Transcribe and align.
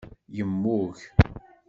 Yemmug. 0.37 0.97